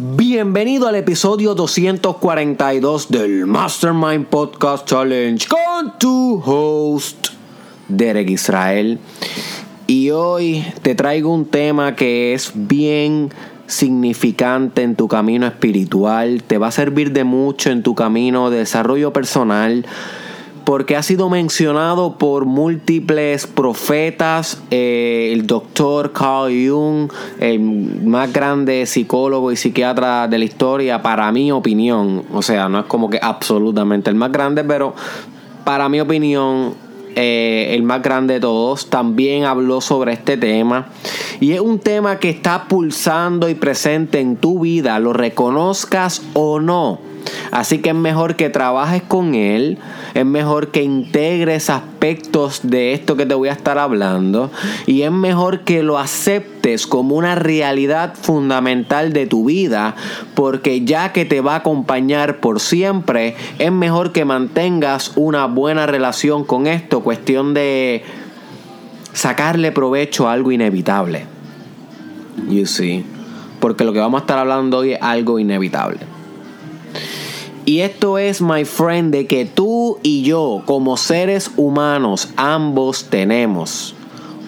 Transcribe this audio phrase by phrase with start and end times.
[0.00, 7.30] Bienvenido al episodio 242 del Mastermind Podcast Challenge con tu host
[7.88, 9.00] Derek Israel.
[9.88, 13.32] Y hoy te traigo un tema que es bien
[13.66, 18.58] significante en tu camino espiritual, te va a servir de mucho en tu camino de
[18.58, 19.84] desarrollo personal
[20.68, 27.10] porque ha sido mencionado por múltiples profetas, eh, el doctor Carl Jung,
[27.40, 32.80] el más grande psicólogo y psiquiatra de la historia, para mi opinión, o sea, no
[32.80, 34.92] es como que absolutamente el más grande, pero
[35.64, 36.74] para mi opinión,
[37.16, 40.88] eh, el más grande de todos, también habló sobre este tema.
[41.40, 46.60] Y es un tema que está pulsando y presente en tu vida, lo reconozcas o
[46.60, 46.98] no.
[47.50, 49.78] Así que es mejor que trabajes con él,
[50.14, 54.50] es mejor que integres aspectos de esto que te voy a estar hablando
[54.86, 59.94] y es mejor que lo aceptes como una realidad fundamental de tu vida
[60.34, 65.86] porque ya que te va a acompañar por siempre, es mejor que mantengas una buena
[65.86, 68.02] relación con esto, cuestión de
[69.12, 71.26] sacarle provecho a algo inevitable.
[72.48, 73.04] You see.
[73.60, 76.17] Porque lo que vamos a estar hablando hoy es algo inevitable.
[77.68, 83.94] Y esto es, my friend, de que tú y yo, como seres humanos, ambos tenemos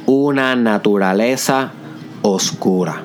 [0.06, 1.72] una naturaleza
[2.22, 3.04] oscura.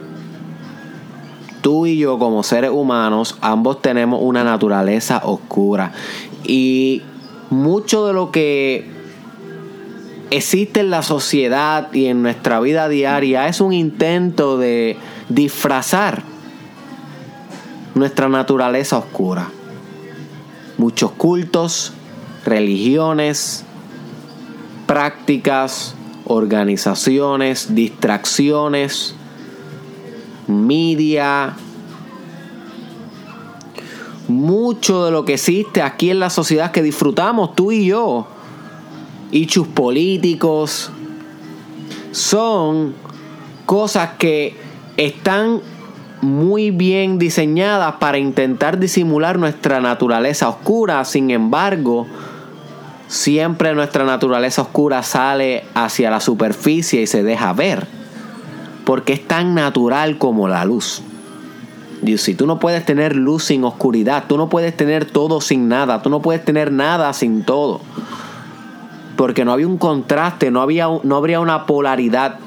[1.59, 5.91] Tú y yo, como seres humanos, ambos tenemos una naturaleza oscura.
[6.45, 7.02] Y
[7.49, 8.89] mucho de lo que
[10.30, 14.95] existe en la sociedad y en nuestra vida diaria es un intento de
[15.27, 16.23] disfrazar
[17.95, 19.49] nuestra naturaleza oscura
[20.77, 21.93] muchos cultos,
[22.45, 23.63] religiones,
[24.87, 25.95] prácticas,
[26.25, 29.15] organizaciones, distracciones,
[30.47, 31.55] media,
[34.27, 38.27] mucho de lo que existe aquí en la sociedad que disfrutamos tú y yo,
[39.31, 40.91] hechos políticos,
[42.11, 42.93] son
[43.65, 44.55] cosas que
[44.97, 45.61] están
[46.25, 51.05] muy bien diseñadas para intentar disimular nuestra naturaleza oscura.
[51.05, 52.08] Sin embargo,
[53.08, 57.87] siempre nuestra naturaleza oscura sale hacia la superficie y se deja ver.
[58.83, 61.02] Porque es tan natural como la luz.
[62.03, 65.69] Y si tú no puedes tener luz sin oscuridad, tú no puedes tener todo sin
[65.69, 67.81] nada, tú no puedes tener nada sin todo.
[69.15, 72.39] Porque no había un contraste, no, había, no habría una polaridad.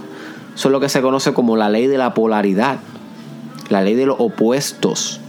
[0.54, 2.78] Eso es lo que se conoce como la ley de la polaridad
[3.70, 5.20] la ley de los opuestos.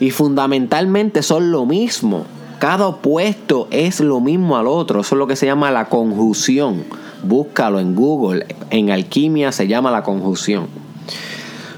[0.00, 2.24] Y fundamentalmente son lo mismo.
[2.58, 5.00] Cada opuesto es lo mismo al otro.
[5.00, 6.84] Eso es lo que se llama la conjunción.
[7.22, 8.46] Búscalo en Google.
[8.70, 10.66] En alquimia se llama la conjunción.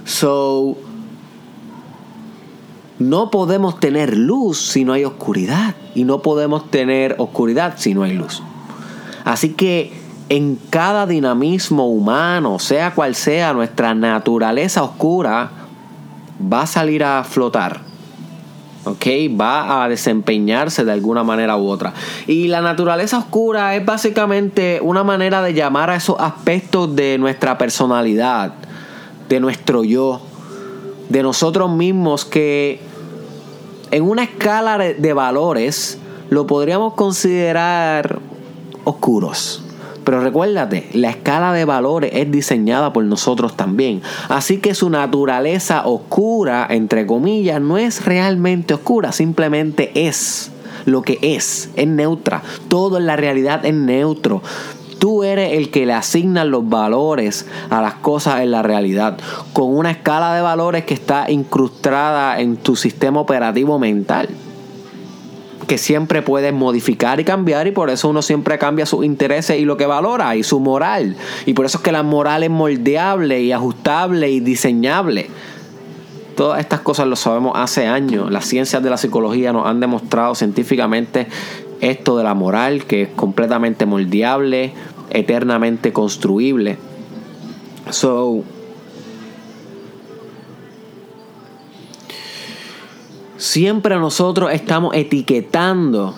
[0.04, 0.76] So,
[2.98, 5.74] no podemos tener luz si no hay oscuridad.
[5.94, 8.42] Y no podemos tener oscuridad si no hay luz.
[9.24, 15.50] Así que en cada dinamismo humano, sea cual sea nuestra naturaleza oscura,
[16.40, 17.80] va a salir a flotar.
[18.84, 19.06] ¿Ok?
[19.40, 21.94] Va a desempeñarse de alguna manera u otra.
[22.26, 27.56] Y la naturaleza oscura es básicamente una manera de llamar a esos aspectos de nuestra
[27.56, 28.52] personalidad,
[29.28, 30.20] de nuestro yo,
[31.08, 32.80] de nosotros mismos que
[33.90, 35.98] en una escala de valores
[36.28, 38.18] lo podríamos considerar
[38.84, 39.63] oscuros.
[40.04, 44.02] Pero recuérdate, la escala de valores es diseñada por nosotros también.
[44.28, 50.50] Así que su naturaleza oscura, entre comillas, no es realmente oscura, simplemente es
[50.84, 52.42] lo que es, es neutra.
[52.68, 54.42] Todo en la realidad es neutro.
[54.98, 59.18] Tú eres el que le asigna los valores a las cosas en la realidad,
[59.52, 64.28] con una escala de valores que está incrustada en tu sistema operativo mental
[65.74, 69.64] que siempre puedes modificar y cambiar y por eso uno siempre cambia sus intereses y
[69.64, 71.16] lo que valora y su moral.
[71.46, 75.28] Y por eso es que la moral es moldeable y ajustable y diseñable.
[76.36, 78.30] Todas estas cosas lo sabemos hace años.
[78.30, 81.26] Las ciencias de la psicología nos han demostrado científicamente
[81.80, 84.74] esto de la moral, que es completamente moldeable,
[85.10, 86.78] eternamente construible.
[87.90, 88.44] So,
[93.54, 96.16] Siempre nosotros estamos etiquetando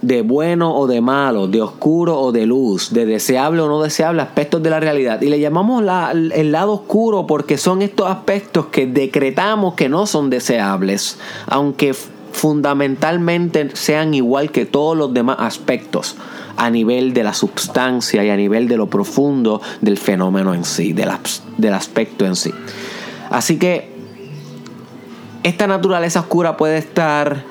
[0.00, 4.22] de bueno o de malo, de oscuro o de luz, de deseable o no deseable
[4.22, 5.20] aspectos de la realidad.
[5.20, 10.30] Y le llamamos el lado oscuro porque son estos aspectos que decretamos que no son
[10.30, 16.16] deseables, aunque fundamentalmente sean igual que todos los demás aspectos.
[16.56, 20.94] a nivel de la substancia y a nivel de lo profundo del fenómeno en sí,
[20.94, 22.50] del aspecto en sí.
[23.28, 23.89] Así que
[25.42, 27.44] esta naturaleza oscura puede estar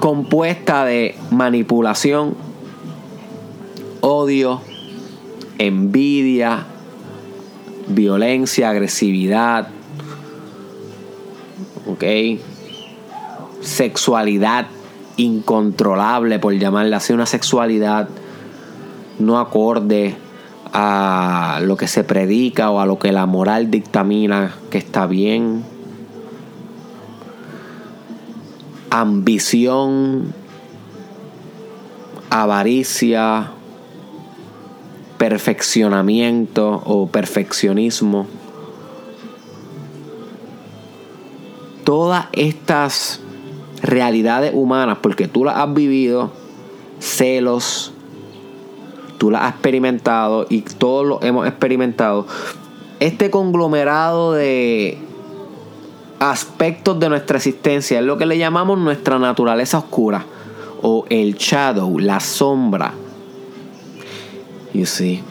[0.00, 2.34] compuesta de manipulación,
[4.00, 4.62] odio,
[5.58, 6.64] envidia,
[7.88, 9.68] violencia, agresividad,
[11.86, 12.04] ¿ok?
[13.60, 14.68] Sexualidad
[15.18, 18.08] incontrolable, por llamarla así, una sexualidad
[19.18, 20.16] no acorde
[20.72, 25.62] a lo que se predica o a lo que la moral dictamina que está bien.
[28.90, 30.34] Ambición,
[32.28, 33.52] avaricia,
[35.18, 38.26] perfeccionamiento o perfeccionismo.
[41.84, 43.20] Todas estas
[43.82, 46.30] realidades humanas, porque tú las has vivido,
[47.00, 47.92] celos,
[49.18, 52.26] tú las has experimentado y todos lo hemos experimentado.
[53.00, 54.98] Este conglomerado de
[56.20, 60.24] aspectos de nuestra existencia es lo que le llamamos nuestra naturaleza oscura
[60.82, 62.92] o el shadow, la sombra.
[64.72, 65.22] You see.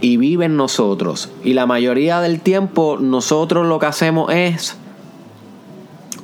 [0.00, 1.28] Y vive en nosotros.
[1.44, 4.76] Y la mayoría del tiempo nosotros lo que hacemos es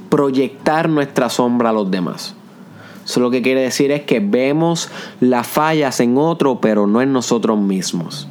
[0.08, 2.34] proyectar nuestra sombra a los demás.
[3.04, 4.88] Eso lo que quiere decir es que vemos
[5.20, 8.26] las fallas en otro, pero no en nosotros mismos.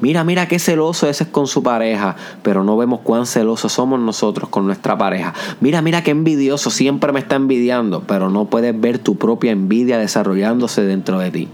[0.00, 3.98] Mira, mira qué celoso ese es con su pareja, pero no vemos cuán celosos somos
[3.98, 5.32] nosotros con nuestra pareja.
[5.60, 9.96] Mira, mira qué envidioso, siempre me está envidiando, pero no puedes ver tu propia envidia
[9.96, 11.48] desarrollándose dentro de ti.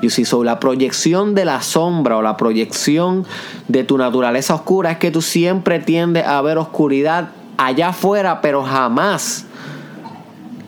[0.00, 3.26] You see, so la proyección de la sombra o la proyección
[3.66, 8.62] de tu naturaleza oscura es que tú siempre tiendes a ver oscuridad allá afuera, pero
[8.62, 9.44] jamás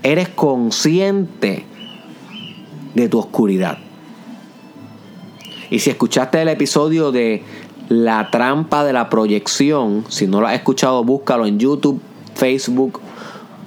[0.03, 1.65] eres consciente
[2.95, 3.79] de tu oscuridad.
[5.71, 7.43] Y si escuchaste el episodio de
[7.89, 12.01] La trampa de la proyección, si no lo has escuchado, búscalo en YouTube,
[12.35, 13.01] Facebook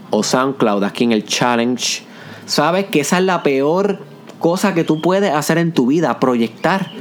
[0.09, 2.03] o SoundCloud, aquí en el challenge.
[2.45, 3.99] Sabes que esa es la peor
[4.39, 6.91] cosa que tú puedes hacer en tu vida, proyectar.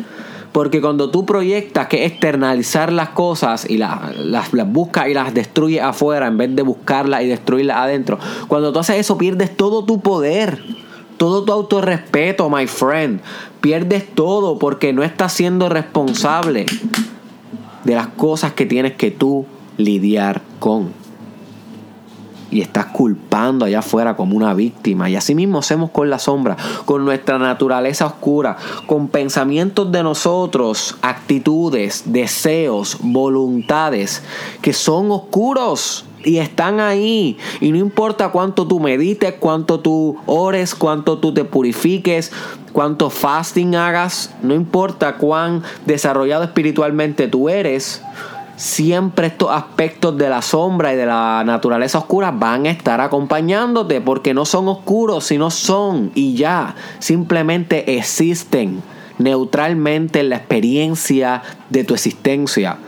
[0.53, 5.83] Porque cuando tú proyectas que externalizar las cosas y las, las, buscas y las destruyes
[5.83, 8.19] afuera en vez de buscarlas y destruirlas adentro,
[8.49, 10.63] cuando tú haces eso pierdes todo tu poder,
[11.17, 13.21] todo tu autorrespeto, my friend.
[13.63, 16.67] Pierdes todo porque no estás siendo responsable
[17.85, 19.47] de las cosas que tienes que tú
[19.79, 20.93] lidiar con
[22.53, 25.09] y estás culpando allá afuera como una víctima.
[25.09, 30.97] Y así mismo hacemos con la sombra, con nuestra naturaleza oscura, con pensamientos de nosotros,
[31.01, 34.23] actitudes, deseos, voluntades
[34.61, 37.39] que son oscuros y están ahí.
[37.61, 42.33] Y no importa cuánto tú medites, cuánto tú ores, cuánto tú te purifiques,
[42.73, 48.03] cuánto fasting hagas, no importa cuán desarrollado espiritualmente tú eres
[48.57, 54.01] siempre estos aspectos de la sombra y de la naturaleza oscura van a estar acompañándote
[54.01, 58.83] porque no son oscuros, sino son y ya, simplemente existen
[59.19, 62.79] neutralmente en la experiencia de tu existencia.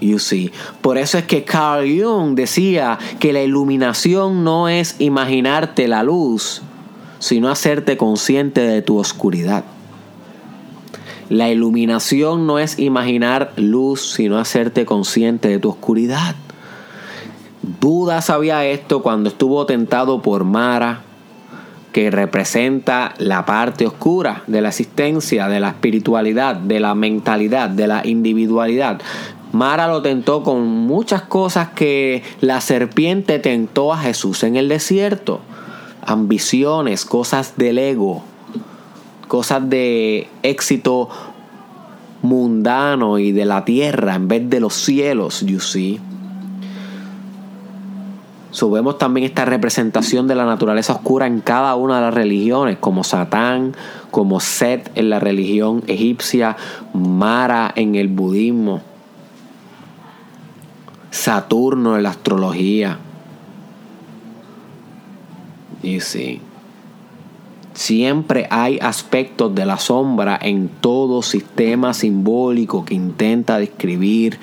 [0.00, 0.52] You see.
[0.80, 6.62] Por eso es que Carl Jung decía que la iluminación no es imaginarte la luz,
[7.18, 9.64] sino hacerte consciente de tu oscuridad.
[11.28, 16.36] La iluminación no es imaginar luz, sino hacerte consciente de tu oscuridad.
[17.80, 21.02] Buda sabía esto cuando estuvo tentado por Mara,
[21.92, 27.86] que representa la parte oscura de la existencia, de la espiritualidad, de la mentalidad, de
[27.86, 29.00] la individualidad.
[29.52, 35.40] Mara lo tentó con muchas cosas que la serpiente tentó a Jesús en el desierto.
[36.02, 38.22] Ambiciones, cosas del ego,
[39.28, 41.08] cosas de éxito
[42.22, 46.00] mundano y de la tierra en vez de los cielos, you see.
[48.50, 52.78] So, vemos también esta representación de la naturaleza oscura en cada una de las religiones,
[52.78, 53.76] como Satán,
[54.10, 56.56] como Set en la religión egipcia,
[56.94, 58.80] Mara en el budismo,
[61.10, 62.98] Saturno en la astrología.
[65.82, 66.40] You see.
[67.74, 74.40] Siempre hay aspectos de la sombra en todo sistema simbólico que intenta describir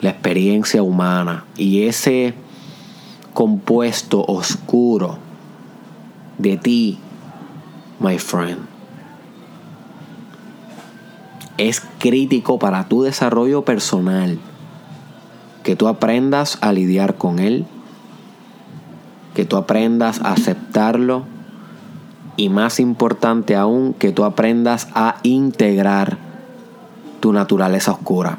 [0.00, 1.44] la experiencia humana.
[1.58, 2.32] Y ese
[3.34, 5.18] compuesto oscuro
[6.38, 6.98] de ti,
[7.98, 8.60] my friend,
[11.58, 14.38] es crítico para tu desarrollo personal.
[15.62, 17.66] Que tú aprendas a lidiar con él,
[19.34, 21.24] que tú aprendas a aceptarlo
[22.36, 26.18] y más importante aún, que tú aprendas a integrar
[27.20, 28.38] tu naturaleza oscura.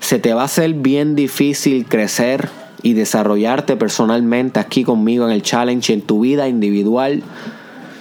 [0.00, 2.48] Se te va a hacer bien difícil crecer
[2.82, 7.24] y desarrollarte personalmente aquí conmigo en el challenge en tu vida individual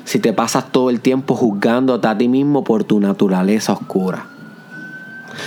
[0.04, 4.28] si te pasas todo el tiempo juzgándote a ti mismo por tu naturaleza oscura.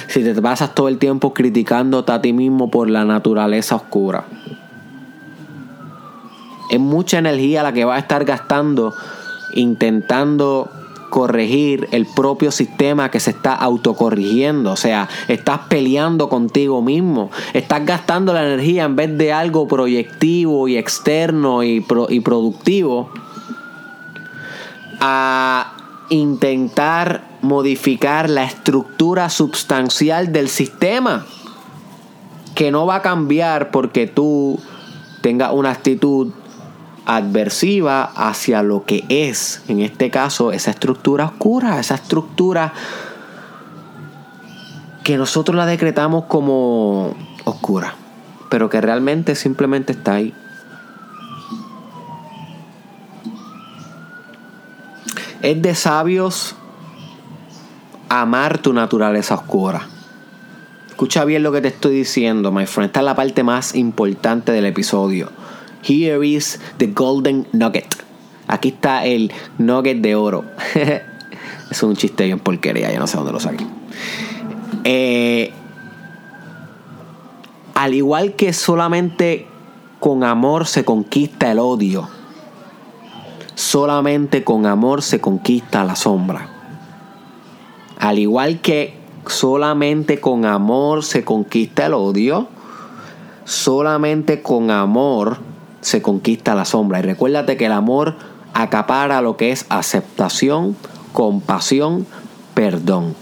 [0.08, 4.24] Si te pasas todo el tiempo criticándote a ti mismo por la naturaleza oscura.
[6.70, 8.94] Es mucha energía la que vas a estar gastando
[9.54, 10.70] intentando
[11.10, 14.72] corregir el propio sistema que se está autocorrigiendo.
[14.72, 17.30] O sea, estás peleando contigo mismo.
[17.54, 23.10] Estás gastando la energía en vez de algo proyectivo y externo y, y productivo
[25.00, 25.72] a
[26.10, 31.26] intentar modificar la estructura sustancial del sistema.
[32.54, 34.58] Que no va a cambiar porque tú
[35.22, 36.32] tengas una actitud
[37.08, 42.74] adversiva hacia lo que es, en este caso, esa estructura oscura, esa estructura
[45.04, 47.14] que nosotros la decretamos como
[47.44, 47.94] oscura,
[48.50, 50.34] pero que realmente simplemente está ahí.
[55.40, 56.56] Es de sabios
[58.08, 59.88] amar tu naturaleza oscura.
[60.88, 62.88] Escucha bien lo que te estoy diciendo, my friend.
[62.88, 65.30] Esta es la parte más importante del episodio.
[65.86, 67.86] Here is the golden nugget.
[68.48, 70.44] Aquí está el nugget de oro.
[71.70, 73.64] es un chiste bien porquería, yo no sé dónde lo saqué.
[74.84, 75.52] Eh,
[77.74, 79.46] al igual que solamente
[80.00, 82.08] con amor se conquista el odio,
[83.54, 86.57] solamente con amor se conquista la sombra.
[87.98, 88.94] Al igual que
[89.26, 92.48] solamente con amor se conquista el odio,
[93.44, 95.38] solamente con amor
[95.80, 97.00] se conquista la sombra.
[97.00, 98.16] Y recuérdate que el amor
[98.54, 100.76] acapara lo que es aceptación,
[101.12, 102.06] compasión,
[102.54, 103.14] perdón.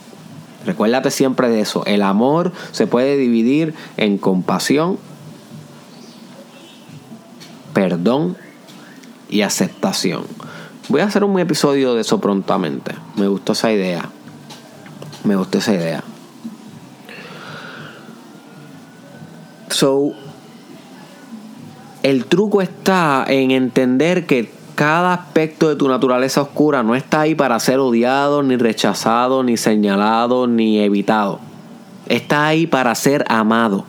[0.64, 1.84] Recuérdate siempre de eso.
[1.86, 4.98] El amor se puede dividir en compasión,
[7.72, 8.36] perdón
[9.28, 10.24] y aceptación.
[10.88, 12.92] Voy a hacer un episodio de eso prontamente.
[13.16, 14.10] Me gustó esa idea.
[15.26, 16.04] Me gustó esa idea.
[19.70, 20.12] So,
[22.04, 27.34] el truco está en entender que cada aspecto de tu naturaleza oscura no está ahí
[27.34, 31.40] para ser odiado, ni rechazado, ni señalado, ni evitado.
[32.08, 33.84] Está ahí para ser amado.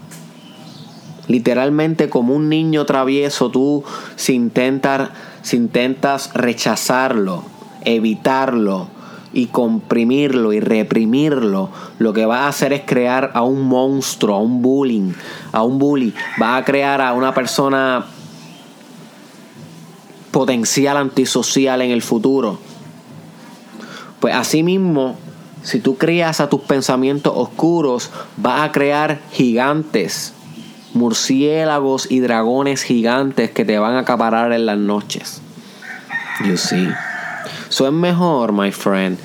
[1.27, 3.83] Literalmente como un niño travieso, tú
[4.15, 5.11] si intentas,
[5.43, 7.43] si intentas rechazarlo,
[7.85, 8.96] evitarlo
[9.37, 14.39] y comprimirlo y reprimirlo, lo que va a hacer es crear a un monstruo, a
[14.39, 15.13] un bullying,
[15.51, 16.11] a un bully.
[16.41, 18.03] Va a crear a una persona
[20.31, 22.57] potencial antisocial en el futuro.
[24.19, 25.17] Pues asimismo,
[25.61, 28.09] si tú crías a tus pensamientos oscuros,
[28.43, 30.33] va a crear gigantes,
[30.95, 35.43] murciélagos y dragones gigantes que te van a acaparar en las noches.
[36.43, 36.87] You see.
[37.69, 39.17] So es mejor, my friend,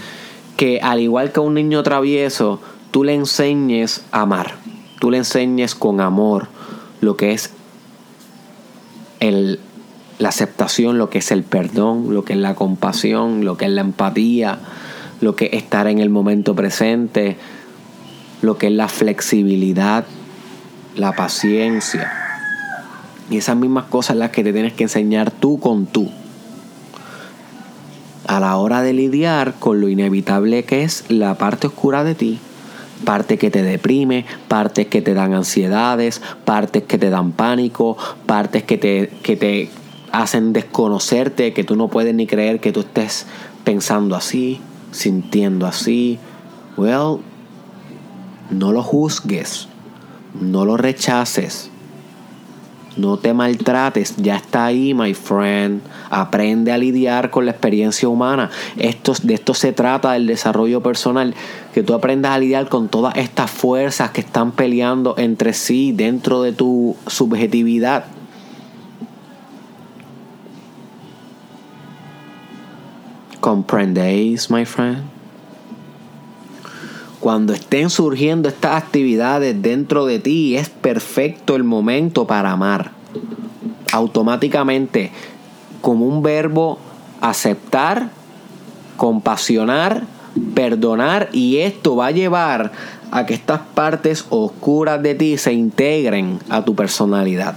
[0.56, 2.60] que al igual que a un niño travieso,
[2.90, 4.54] tú le enseñes a amar.
[5.00, 6.46] Tú le enseñes con amor
[7.00, 7.50] lo que es
[9.18, 9.58] el,
[10.18, 13.72] la aceptación, lo que es el perdón, lo que es la compasión, lo que es
[13.72, 14.60] la empatía,
[15.20, 17.36] lo que es estar en el momento presente,
[18.40, 20.04] lo que es la flexibilidad,
[20.94, 22.12] la paciencia.
[23.30, 26.08] Y esas mismas cosas las que te tienes que enseñar tú con tú
[28.26, 32.38] a la hora de lidiar con lo inevitable que es la parte oscura de ti,
[33.04, 38.62] parte que te deprime, partes que te dan ansiedades, partes que te dan pánico, partes
[38.62, 39.70] que te, que te
[40.12, 43.26] hacen desconocerte, que tú no puedes ni creer que tú estés
[43.64, 44.60] pensando así,
[44.92, 46.18] sintiendo así.
[46.76, 47.18] Well,
[48.50, 49.68] no lo juzgues,
[50.40, 51.72] no lo rechaces
[52.96, 55.80] no te maltrates, ya está ahí, my friend.
[56.14, 58.50] Aprende a lidiar con la experiencia humana.
[58.76, 61.34] Esto, de esto se trata del desarrollo personal,
[61.72, 66.42] que tú aprendas a lidiar con todas estas fuerzas que están peleando entre sí dentro
[66.42, 68.04] de tu subjetividad.
[73.40, 74.98] ¿Comprendéis, my friend?
[77.20, 82.90] Cuando estén surgiendo estas actividades dentro de ti, es perfecto el momento para amar.
[83.92, 85.12] Automáticamente,
[85.82, 86.78] como un verbo,
[87.20, 88.08] aceptar,
[88.96, 90.04] compasionar,
[90.54, 92.72] perdonar y esto va a llevar
[93.10, 97.56] a que estas partes oscuras de ti se integren a tu personalidad.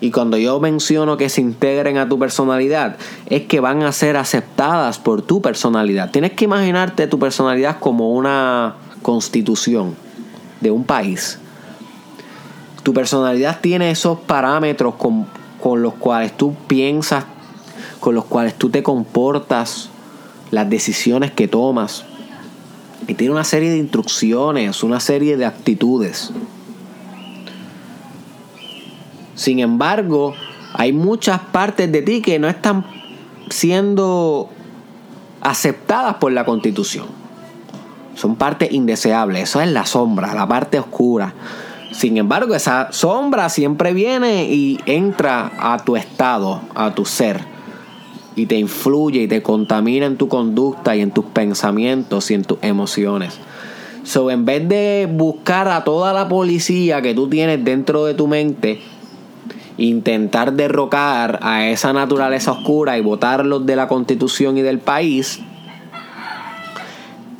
[0.00, 2.96] Y cuando yo menciono que se integren a tu personalidad,
[3.26, 6.10] es que van a ser aceptadas por tu personalidad.
[6.10, 9.96] Tienes que imaginarte tu personalidad como una constitución
[10.60, 11.38] de un país.
[12.82, 14.96] Tu personalidad tiene esos parámetros
[15.64, 17.24] con los cuales tú piensas,
[17.98, 19.88] con los cuales tú te comportas,
[20.50, 22.04] las decisiones que tomas.
[23.08, 26.32] Y tiene una serie de instrucciones, una serie de actitudes.
[29.36, 30.34] Sin embargo,
[30.74, 32.84] hay muchas partes de ti que no están
[33.48, 34.50] siendo
[35.40, 37.06] aceptadas por la constitución.
[38.16, 39.44] Son partes indeseables.
[39.44, 41.32] Eso es la sombra, la parte oscura.
[41.94, 47.40] Sin embargo, esa sombra siempre viene y entra a tu estado, a tu ser.
[48.34, 52.42] Y te influye y te contamina en tu conducta y en tus pensamientos y en
[52.42, 53.38] tus emociones.
[54.02, 58.26] So, en vez de buscar a toda la policía que tú tienes dentro de tu
[58.26, 58.80] mente,
[59.78, 65.40] intentar derrocar a esa naturaleza oscura y votarlos de la constitución y del país,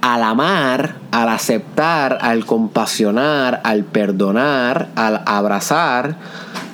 [0.05, 6.17] al amar, al aceptar, al compasionar, al perdonar, al abrazar,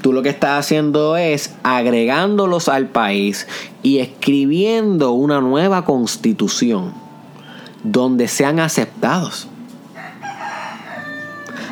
[0.03, 3.47] tú lo que estás haciendo es agregándolos al país
[3.85, 6.93] y escribiendo una nueva constitución
[7.85, 9.47] donde sean aceptados.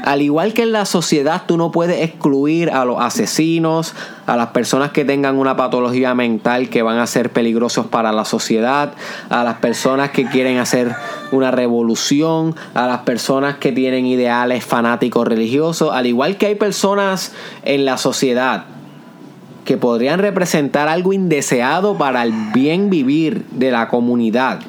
[0.05, 3.95] Al igual que en la sociedad, tú no puedes excluir a los asesinos,
[4.29, 8.27] a las personas que tengan una patología mental que van a ser peligrosos para la
[8.27, 8.93] sociedad,
[9.31, 10.95] a las personas que quieren hacer
[11.33, 17.33] una revolución, a las personas que tienen ideales fanáticos religiosos, al igual que hay personas
[17.65, 18.67] en la sociedad
[19.65, 24.61] que podrían representar algo indeseado para el bien vivir de la comunidad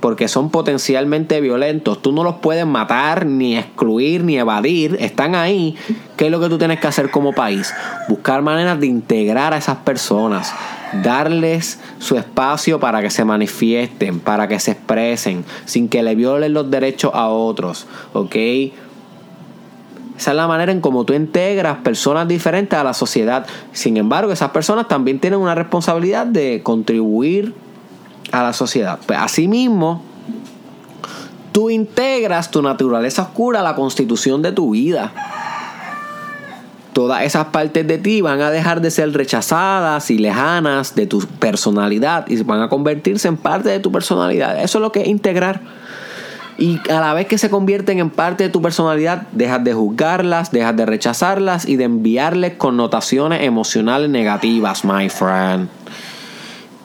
[0.00, 2.02] porque son potencialmente violentos.
[2.02, 4.96] Tú no los puedes matar, ni excluir, ni evadir.
[5.00, 5.76] Están ahí.
[6.16, 7.74] ¿Qué es lo que tú tienes que hacer como país?
[8.08, 10.54] Buscar maneras de integrar a esas personas.
[11.02, 16.52] Darles su espacio para que se manifiesten, para que se expresen, sin que le violen
[16.52, 17.86] los derechos a otros.
[18.12, 18.36] ¿Ok?
[20.18, 23.46] Esa es la manera en cómo tú integras personas diferentes a la sociedad.
[23.72, 27.54] Sin embargo, esas personas también tienen una responsabilidad de contribuir
[28.32, 28.98] a la sociedad.
[29.06, 30.02] Pues asimismo,
[31.52, 35.12] tú integras tu naturaleza oscura a la constitución de tu vida.
[36.92, 41.20] Todas esas partes de ti van a dejar de ser rechazadas y lejanas de tu
[41.20, 44.62] personalidad y van a convertirse en parte de tu personalidad.
[44.62, 45.60] Eso es lo que es integrar.
[46.58, 50.50] Y a la vez que se convierten en parte de tu personalidad, dejas de juzgarlas,
[50.52, 55.68] dejas de rechazarlas y de enviarles connotaciones emocionales negativas, my friend.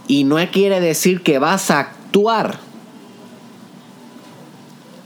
[0.07, 2.59] Y no quiere decir que vas a actuar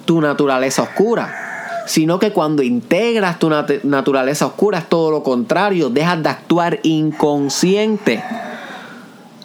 [0.06, 3.50] tu naturaleza oscura, sino que cuando integras tu
[3.84, 8.24] naturaleza oscura es todo lo contrario, dejas de actuar inconsciente.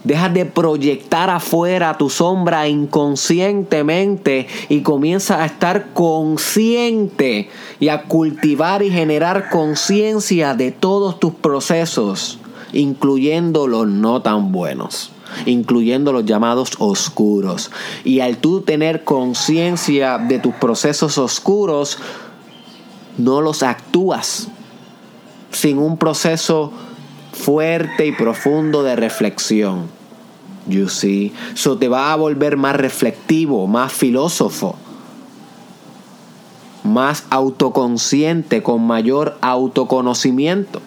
[0.02, 8.82] Dejas de proyectar afuera tu sombra inconscientemente y comienzas a estar consciente y a cultivar
[8.82, 12.38] y generar conciencia de todos tus procesos,
[12.72, 15.12] incluyendo los no tan buenos
[15.46, 17.70] incluyendo los llamados oscuros.
[18.04, 21.98] Y al tú tener conciencia de tus procesos oscuros,
[23.18, 24.48] no los actúas
[25.50, 26.72] sin un proceso
[27.32, 29.86] fuerte y profundo de reflexión.
[30.66, 34.76] You see, eso te va a volver más reflectivo, más filósofo,
[36.84, 40.80] más autoconsciente, con mayor autoconocimiento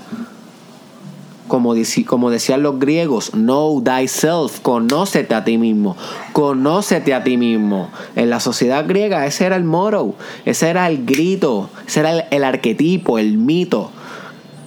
[1.47, 5.95] como, decían los griegos, know thyself, conócete a ti mismo,
[6.31, 7.89] conócete a ti mismo.
[8.15, 12.43] En la sociedad griega ese era el motto, ese era el grito, ese era el,
[12.43, 13.91] arquetipo, el mito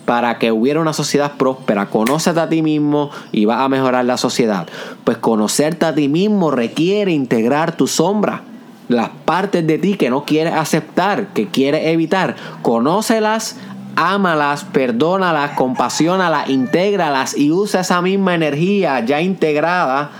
[0.05, 1.87] para que hubiera una sociedad próspera.
[1.87, 4.69] Conócete a ti mismo y vas a mejorar la sociedad.
[5.03, 8.43] Pues conocerte a ti mismo requiere integrar tu sombra.
[8.89, 13.57] Las partes de ti que no quieres aceptar, que quieres evitar, conócelas,
[13.97, 20.11] ámalas, perdónalas, compasiónalas, intégralas y usa esa misma energía ya integrada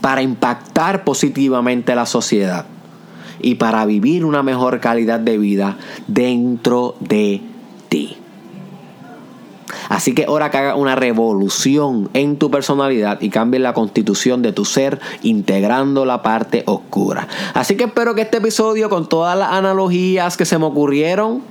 [0.00, 2.66] para impactar positivamente la sociedad
[3.40, 7.42] y para vivir una mejor calidad de vida dentro de
[7.88, 8.21] ti.
[9.92, 14.50] Así que ahora que haga una revolución en tu personalidad y cambie la constitución de
[14.50, 17.28] tu ser, integrando la parte oscura.
[17.52, 21.42] Así que espero que este episodio, con todas las analogías que se me ocurrieron,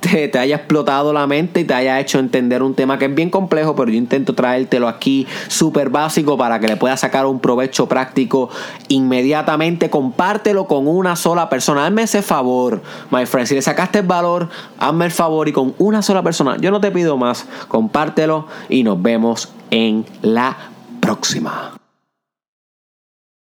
[0.00, 3.14] te, te haya explotado la mente y te haya hecho entender un tema que es
[3.14, 7.38] bien complejo, pero yo intento traértelo aquí súper básico para que le puedas sacar un
[7.38, 8.48] provecho práctico
[8.88, 9.90] inmediatamente.
[9.90, 11.84] Compártelo con una sola persona.
[11.84, 13.46] Hazme ese favor, my friend.
[13.46, 16.56] Si le sacaste el valor, hazme el favor y con una sola persona.
[16.58, 17.46] Yo no te pido más.
[17.90, 20.56] Compártelo y nos vemos en la
[21.00, 21.79] próxima.